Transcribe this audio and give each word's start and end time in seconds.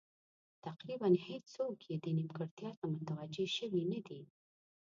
تقریبا 0.65 1.09
هېڅوک 1.27 1.77
یې 1.89 1.95
دې 2.03 2.11
نیمګړتیا 2.17 2.69
ته 2.79 2.85
متوجه 2.93 3.45
شوي 3.57 3.83
نه 3.91 3.99
دي. 4.07 4.21